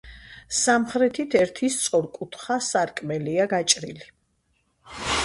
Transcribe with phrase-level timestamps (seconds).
[0.59, 4.09] სამხრეთით ერთი სწორკუთხა სარკმელია გაჭრილი.